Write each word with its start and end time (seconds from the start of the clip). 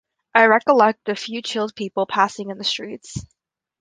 I 0.33 0.45
recollect 0.47 1.09
a 1.09 1.15
few 1.15 1.43
chilled 1.43 1.75
people 1.75 2.07
passing 2.07 2.49
in 2.49 2.57
the 2.57 2.63
streets. 2.63 3.23